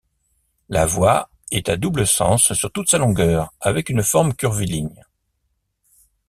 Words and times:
La 0.67 0.87
voie 0.87 1.29
est 1.51 1.69
a 1.69 1.77
double 1.77 2.07
sens 2.07 2.53
sur 2.53 2.71
toute 2.71 2.89
sa 2.89 2.97
longueur 2.97 3.53
avec 3.61 3.87
une 3.87 4.01
forme 4.01 4.33
curviligne. 4.33 5.05